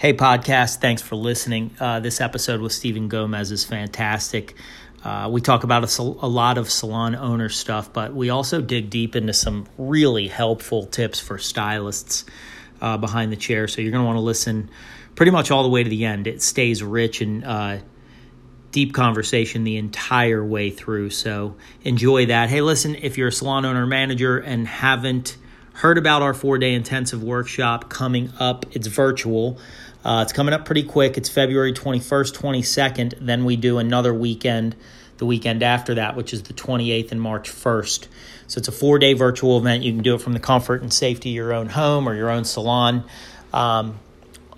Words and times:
Hey, 0.00 0.14
podcast. 0.14 0.76
Thanks 0.76 1.02
for 1.02 1.16
listening. 1.16 1.72
Uh, 1.80 1.98
this 1.98 2.20
episode 2.20 2.60
with 2.60 2.70
Stephen 2.70 3.08
Gomez 3.08 3.50
is 3.50 3.64
fantastic. 3.64 4.54
Uh, 5.02 5.28
we 5.28 5.40
talk 5.40 5.64
about 5.64 5.82
a, 5.82 6.02
a, 6.02 6.28
lot 6.28 6.56
of 6.56 6.70
salon 6.70 7.16
owner 7.16 7.48
stuff, 7.48 7.92
but 7.92 8.14
we 8.14 8.30
also 8.30 8.60
dig 8.60 8.90
deep 8.90 9.16
into 9.16 9.32
some 9.32 9.66
really 9.76 10.28
helpful 10.28 10.86
tips 10.86 11.18
for 11.18 11.36
stylists 11.36 12.24
uh, 12.80 12.96
behind 12.96 13.32
the 13.32 13.36
chair. 13.36 13.66
So 13.66 13.82
you're 13.82 13.90
going 13.90 14.04
to 14.04 14.06
want 14.06 14.18
to 14.18 14.22
listen 14.22 14.70
pretty 15.16 15.32
much 15.32 15.50
all 15.50 15.64
the 15.64 15.68
way 15.68 15.82
to 15.82 15.90
the 15.90 16.04
end. 16.04 16.28
It 16.28 16.42
stays 16.42 16.80
rich 16.80 17.20
and 17.20 17.44
uh, 17.44 17.78
deep 18.70 18.94
conversation 18.94 19.64
the 19.64 19.78
entire 19.78 20.44
way 20.44 20.70
through. 20.70 21.10
So 21.10 21.56
enjoy 21.82 22.26
that. 22.26 22.50
Hey, 22.50 22.60
listen, 22.60 22.94
if 22.94 23.18
you're 23.18 23.28
a 23.28 23.32
salon 23.32 23.64
owner 23.64 23.84
manager 23.84 24.38
and 24.38 24.68
haven't 24.68 25.36
heard 25.78 25.96
about 25.96 26.22
our 26.22 26.34
four 26.34 26.58
day 26.58 26.74
intensive 26.74 27.22
workshop 27.22 27.88
coming 27.88 28.32
up, 28.38 28.66
it's 28.72 28.88
virtual. 28.88 29.58
Uh, 30.04 30.22
it's 30.22 30.32
coming 30.32 30.52
up 30.52 30.64
pretty 30.64 30.82
quick. 30.82 31.16
It's 31.16 31.28
February 31.28 31.72
21st, 31.72 32.36
22nd. 32.36 33.14
Then 33.20 33.44
we 33.44 33.56
do 33.56 33.78
another 33.78 34.12
weekend 34.12 34.74
the 35.18 35.26
weekend 35.26 35.62
after 35.62 35.94
that, 35.94 36.16
which 36.16 36.32
is 36.32 36.44
the 36.44 36.52
28th 36.52 37.12
and 37.12 37.20
March 37.20 37.50
1st. 37.50 38.06
So 38.46 38.58
it's 38.58 38.68
a 38.68 38.72
four 38.72 38.98
day 38.98 39.12
virtual 39.14 39.58
event. 39.58 39.84
You 39.84 39.92
can 39.92 40.02
do 40.02 40.14
it 40.14 40.20
from 40.20 40.32
the 40.32 40.40
comfort 40.40 40.82
and 40.82 40.92
safety 40.92 41.30
of 41.30 41.34
your 41.34 41.52
own 41.52 41.68
home 41.68 42.08
or 42.08 42.14
your 42.14 42.30
own 42.30 42.44
salon. 42.44 43.04
Um, 43.52 43.98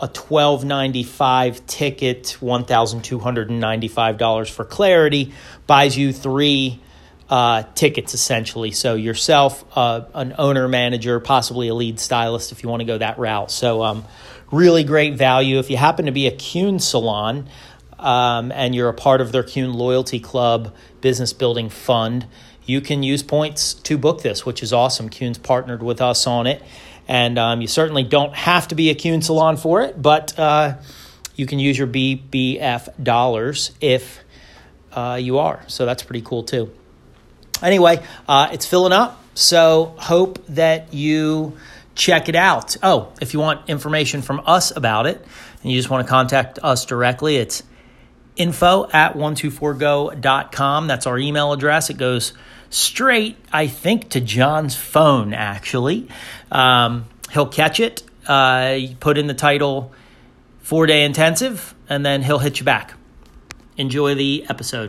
a 0.02 0.08
twelve 0.08 0.64
ninety 0.64 1.02
five 1.02 1.66
ticket, 1.66 2.38
one 2.40 2.64
thousand 2.64 3.02
two 3.02 3.18
hundred 3.18 3.50
and 3.50 3.60
ninety 3.60 3.88
five 3.88 4.16
dollars 4.16 4.48
for 4.48 4.64
clarity, 4.64 5.32
buys 5.66 5.98
you 5.98 6.12
three 6.12 6.80
uh, 7.30 7.62
tickets 7.76 8.12
essentially. 8.12 8.72
So 8.72 8.96
yourself, 8.96 9.64
uh, 9.76 10.02
an 10.14 10.34
owner 10.36 10.66
manager, 10.66 11.20
possibly 11.20 11.68
a 11.68 11.74
lead 11.74 12.00
stylist 12.00 12.50
if 12.50 12.64
you 12.64 12.68
want 12.68 12.80
to 12.80 12.86
go 12.86 12.98
that 12.98 13.18
route. 13.18 13.52
So 13.52 13.84
um, 13.84 14.04
really 14.50 14.82
great 14.82 15.14
value. 15.14 15.60
If 15.60 15.70
you 15.70 15.76
happen 15.76 16.06
to 16.06 16.12
be 16.12 16.26
a 16.26 16.36
Kuhn 16.36 16.80
salon 16.80 17.48
um, 18.00 18.50
and 18.50 18.74
you're 18.74 18.88
a 18.88 18.94
part 18.94 19.20
of 19.20 19.30
their 19.30 19.44
Kuhn 19.44 19.72
Loyalty 19.72 20.18
Club 20.18 20.74
business 21.00 21.32
building 21.32 21.68
fund, 21.68 22.26
you 22.66 22.80
can 22.80 23.04
use 23.04 23.22
points 23.22 23.74
to 23.74 23.96
book 23.96 24.22
this, 24.22 24.44
which 24.44 24.60
is 24.60 24.72
awesome. 24.72 25.08
Kuhn's 25.08 25.38
partnered 25.38 25.84
with 25.84 26.00
us 26.00 26.26
on 26.26 26.48
it. 26.48 26.60
And 27.06 27.38
um, 27.38 27.60
you 27.60 27.68
certainly 27.68 28.02
don't 28.02 28.34
have 28.34 28.68
to 28.68 28.74
be 28.74 28.90
a 28.90 28.94
Kuhn 28.96 29.22
salon 29.22 29.56
for 29.56 29.82
it, 29.82 30.00
but 30.00 30.36
uh, 30.36 30.78
you 31.36 31.46
can 31.46 31.60
use 31.60 31.78
your 31.78 31.86
BBF 31.86 33.02
dollars 33.02 33.70
if 33.80 34.20
uh, 34.92 35.18
you 35.20 35.38
are. 35.38 35.62
So 35.68 35.86
that's 35.86 36.02
pretty 36.02 36.22
cool 36.22 36.42
too. 36.42 36.72
Anyway, 37.62 38.02
uh, 38.28 38.48
it's 38.52 38.66
filling 38.66 38.92
up. 38.92 39.22
So 39.34 39.94
hope 39.98 40.44
that 40.48 40.92
you 40.92 41.56
check 41.94 42.28
it 42.28 42.34
out. 42.34 42.76
Oh, 42.82 43.12
if 43.20 43.34
you 43.34 43.40
want 43.40 43.68
information 43.68 44.22
from 44.22 44.42
us 44.46 44.74
about 44.74 45.06
it 45.06 45.24
and 45.62 45.70
you 45.70 45.78
just 45.78 45.90
want 45.90 46.06
to 46.06 46.10
contact 46.10 46.58
us 46.62 46.84
directly, 46.86 47.36
it's 47.36 47.62
info 48.36 48.88
at 48.92 49.14
124go.com. 49.14 50.86
That's 50.86 51.06
our 51.06 51.18
email 51.18 51.52
address. 51.52 51.90
It 51.90 51.98
goes 51.98 52.32
straight, 52.70 53.36
I 53.52 53.66
think, 53.66 54.10
to 54.10 54.20
John's 54.20 54.74
phone, 54.74 55.34
actually. 55.34 56.08
Um, 56.50 57.06
he'll 57.32 57.46
catch 57.46 57.80
it, 57.80 58.02
uh, 58.26 58.78
put 59.00 59.18
in 59.18 59.26
the 59.26 59.34
title 59.34 59.92
four 60.60 60.86
day 60.86 61.04
intensive, 61.04 61.74
and 61.88 62.06
then 62.06 62.22
he'll 62.22 62.38
hit 62.38 62.60
you 62.60 62.64
back. 62.64 62.94
Enjoy 63.76 64.14
the 64.14 64.46
episode. 64.48 64.88